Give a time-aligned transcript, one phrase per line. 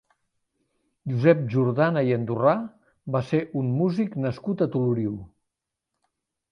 [1.11, 2.55] Josep Jordana i Andorrà
[3.17, 5.15] va ser un músic nascut a Toloriu.